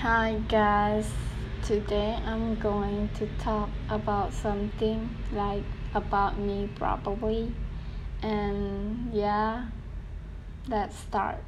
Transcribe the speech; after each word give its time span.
Hi 0.00 0.34
guys, 0.46 1.10
today 1.64 2.18
I'm 2.26 2.56
going 2.56 3.08
to 3.16 3.26
talk 3.38 3.70
about 3.88 4.34
something 4.34 5.08
like 5.32 5.62
about 5.94 6.38
me 6.38 6.68
probably. 6.76 7.54
And 8.20 9.08
yeah, 9.14 9.68
let's 10.68 10.98
start. 10.98 11.42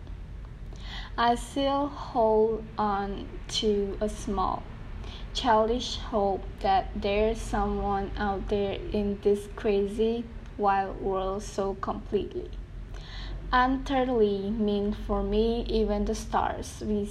I 1.18 1.34
still 1.34 1.88
hold 1.88 2.64
on 2.78 3.28
to 3.60 3.98
a 4.00 4.08
small, 4.08 4.62
childish 5.34 5.98
hope 5.98 6.42
that 6.60 6.88
there's 6.96 7.38
someone 7.38 8.12
out 8.16 8.48
there 8.48 8.78
in 8.92 9.20
this 9.20 9.46
crazy, 9.56 10.24
wild 10.56 11.02
world 11.02 11.42
so 11.42 11.74
completely 11.74 12.50
utterly 13.52 14.50
mean 14.50 14.92
for 15.06 15.22
me 15.22 15.64
even 15.68 16.04
the 16.04 16.14
stars 16.14 16.82
we 16.86 17.08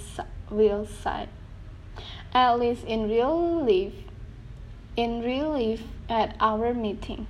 will 0.51 0.85
sight 0.85 1.29
at 2.33 2.59
least 2.59 2.83
in 2.85 3.09
real 3.09 3.65
life 3.65 3.93
in 4.95 5.21
real 5.21 5.51
life 5.51 5.83
at 6.09 6.35
our 6.39 6.73
meeting. 6.73 7.27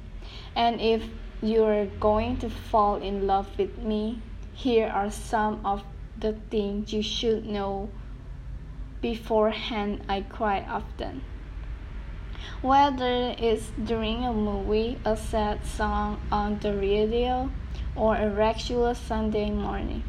And 0.56 0.80
if 0.80 1.04
you're 1.42 1.86
going 2.00 2.38
to 2.38 2.50
fall 2.50 2.96
in 2.96 3.28
love 3.28 3.48
with 3.58 3.78
me 3.78 4.22
here 4.54 4.88
are 4.88 5.12
some 5.12 5.64
of 5.64 5.84
the 6.20 6.34
things 6.50 6.92
you 6.92 7.04
should 7.04 7.46
know 7.46 7.90
beforehand 9.02 10.02
i 10.10 10.20
cry 10.20 10.66
often 10.68 11.22
whether 12.62 13.36
it's 13.38 13.72
during 13.84 14.24
a 14.24 14.34
movie 14.34 14.98
a 15.06 15.16
sad 15.16 15.66
song 15.66 16.20
on 16.32 16.60
the 16.60 16.74
radio 16.74 17.50
or 17.96 18.16
a 18.16 18.30
regular 18.30 18.94
Sunday 18.94 19.50
morning. 19.52 20.04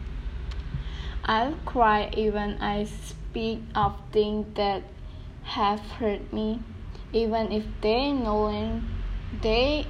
I'll 1.25 1.55
cry 1.67 2.11
even 2.17 2.61
I 2.61 2.85
speak 2.85 3.61
of 3.75 3.97
things 4.13 4.47
that 4.55 4.83
have 5.43 5.81
hurt 5.81 6.33
me, 6.33 6.61
even 7.13 7.53
if 7.53 7.65
they 7.81 8.13
no, 8.13 8.81
they 9.43 9.87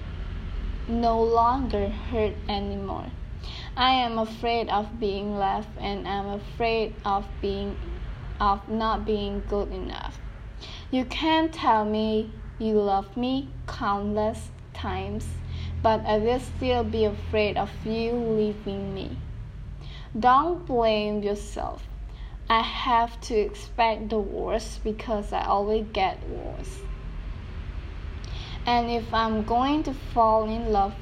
no 0.89 1.23
longer 1.23 1.89
hurt 1.89 2.35
anymore. 2.49 3.11
I 3.77 3.93
am 3.93 4.19
afraid 4.19 4.69
of 4.69 4.99
being 4.99 5.39
left 5.39 5.69
and 5.79 6.09
I'm 6.09 6.27
afraid 6.27 6.95
of 7.05 7.27
being 7.41 7.77
of 8.41 8.69
not 8.69 9.05
being 9.05 9.43
good 9.49 9.71
enough. 9.73 10.19
You 10.91 11.05
can't 11.05 11.53
tell 11.53 11.85
me 11.85 12.33
you 12.59 12.75
love 12.75 13.17
me 13.17 13.49
countless 13.67 14.51
times 14.75 15.27
but 15.83 16.05
I 16.05 16.19
will 16.19 16.41
still 16.41 16.85
be 16.85 17.05
afraid 17.05 17.57
of 17.57 17.71
you 17.85 18.13
leaving 18.13 18.95
me. 18.95 19.17
Don't 20.19 20.67
blame 20.67 21.23
yourself. 21.23 21.85
I 22.51 22.63
have 22.63 23.21
to 23.23 23.35
expect 23.37 24.09
the 24.09 24.19
worst 24.19 24.83
because 24.83 25.33
I 25.33 25.45
always 25.45 25.87
get 25.93 26.19
worse. 26.29 26.81
And 28.67 28.91
if 28.91 29.13
I'm 29.15 29.45
going 29.45 29.83
to 29.85 29.95
fall 29.95 30.49
in 30.49 30.73
love 30.73 30.95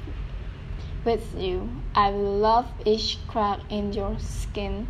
with 1.03 1.33
you, 1.35 1.69
I 1.95 2.11
will 2.11 2.37
love 2.37 2.67
each 2.85 3.17
crack 3.27 3.59
in 3.69 3.93
your 3.93 4.19
skin 4.19 4.87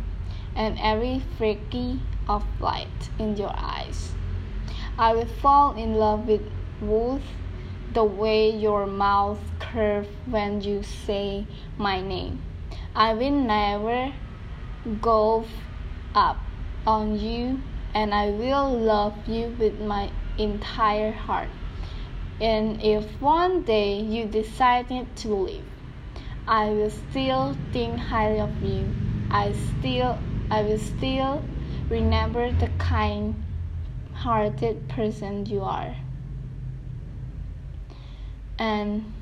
and 0.54 0.78
every 0.80 1.22
freaky 1.38 2.00
of 2.28 2.44
light 2.60 3.10
in 3.18 3.36
your 3.36 3.52
eyes. 3.56 4.12
I 5.00 5.14
will 5.14 5.26
fall 5.26 5.76
in 5.76 5.94
love 5.94 6.26
with 6.26 6.42
both 6.80 7.22
the 7.94 8.02
way 8.02 8.50
your 8.50 8.84
mouth 8.84 9.38
curves 9.60 10.08
when 10.26 10.60
you 10.60 10.82
say 10.82 11.46
my 11.76 12.00
name. 12.00 12.42
I 12.96 13.14
will 13.14 13.30
never 13.30 14.12
go 15.00 15.44
up 16.16 16.38
on 16.84 17.16
you 17.16 17.62
and 17.94 18.12
I 18.12 18.30
will 18.30 18.76
love 18.76 19.28
you 19.28 19.54
with 19.56 19.78
my 19.78 20.10
entire 20.36 21.12
heart. 21.12 21.50
And 22.40 22.82
if 22.82 23.04
one 23.22 23.62
day 23.62 24.00
you 24.00 24.26
decided 24.26 25.14
to 25.18 25.32
leave, 25.32 25.64
I 26.48 26.70
will 26.70 26.90
still 26.90 27.56
think 27.72 27.98
highly 27.98 28.40
of 28.40 28.62
you. 28.62 28.88
I 29.30 29.52
still 29.52 30.18
I 30.50 30.62
will 30.62 30.78
still 30.78 31.44
remember 31.88 32.50
the 32.50 32.70
kind 32.78 33.44
hearted 34.22 34.88
person 34.88 35.46
you 35.46 35.62
are. 35.62 35.96
And 38.58 39.12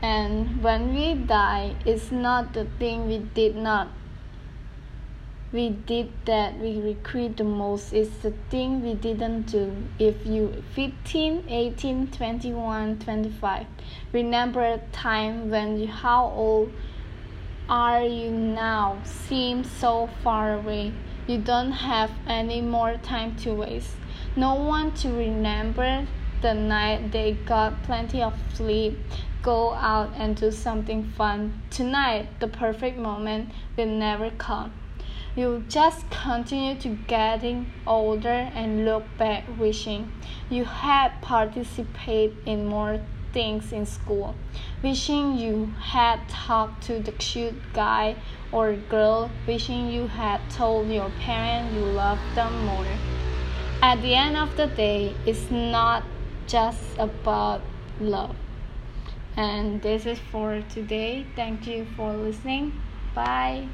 and 0.00 0.62
when 0.62 0.94
we 0.94 1.14
die 1.14 1.74
it's 1.84 2.12
not 2.12 2.52
the 2.52 2.64
thing 2.78 3.08
we 3.08 3.18
did 3.18 3.56
not 3.56 3.88
we 5.50 5.70
did 5.70 6.12
that 6.26 6.58
we 6.58 6.78
regret 6.78 7.38
the 7.38 7.44
most. 7.44 7.94
It's 7.94 8.14
the 8.18 8.32
thing 8.50 8.82
we 8.82 8.92
didn't 8.92 9.42
do. 9.42 9.72
If 9.98 10.26
you 10.26 10.62
15 10.74 11.44
18 11.48 12.08
21 12.08 12.98
25 12.98 13.66
remember 14.12 14.62
a 14.62 14.78
time 14.92 15.50
when 15.50 15.78
you 15.78 15.86
how 15.86 16.26
old 16.26 16.70
are 17.68 18.02
you 18.02 18.30
now? 18.30 18.98
Seems 19.04 19.70
so 19.70 20.08
far 20.22 20.54
away. 20.54 20.92
You 21.26 21.38
don't 21.38 21.72
have 21.72 22.10
any 22.26 22.62
more 22.62 22.96
time 22.96 23.36
to 23.36 23.52
waste. 23.52 23.96
No 24.34 24.54
one 24.54 24.92
to 25.02 25.10
remember 25.10 26.06
the 26.40 26.54
night 26.54 27.12
they 27.12 27.32
got 27.32 27.82
plenty 27.82 28.22
of 28.22 28.34
sleep. 28.54 28.98
Go 29.42 29.74
out 29.74 30.12
and 30.16 30.34
do 30.34 30.50
something 30.50 31.04
fun. 31.16 31.60
Tonight 31.70 32.40
the 32.40 32.48
perfect 32.48 32.98
moment 32.98 33.50
will 33.76 33.86
never 33.86 34.30
come. 34.30 34.72
You 35.36 35.64
just 35.68 36.10
continue 36.10 36.74
to 36.80 36.88
getting 37.06 37.70
older 37.86 38.50
and 38.54 38.84
look 38.84 39.04
back 39.18 39.44
wishing 39.58 40.10
you 40.50 40.64
had 40.64 41.20
participated 41.20 42.36
in 42.46 42.66
more 42.66 43.00
things 43.32 43.72
in 43.72 43.84
school 43.84 44.34
wishing 44.82 45.36
you 45.38 45.66
had 45.80 46.18
talked 46.28 46.82
to 46.82 46.98
the 47.00 47.12
cute 47.12 47.72
guy 47.72 48.16
or 48.52 48.74
girl 48.74 49.30
wishing 49.46 49.88
you 49.88 50.06
had 50.06 50.40
told 50.50 50.88
your 50.88 51.10
parents 51.20 51.74
you 51.74 51.80
loved 51.80 52.20
them 52.34 52.64
more 52.64 52.86
at 53.80 54.02
the 54.02 54.12
end 54.12 54.36
of 54.36 54.56
the 54.56 54.66
day, 54.66 55.14
it's 55.24 55.52
not 55.52 56.02
just 56.48 56.82
about 56.98 57.60
love. 58.00 58.34
And 59.36 59.80
this 59.82 60.04
is 60.04 60.18
for 60.18 60.64
today. 60.68 61.24
Thank 61.36 61.68
you 61.68 61.86
for 61.96 62.12
listening. 62.12 62.72
Bye. 63.14 63.68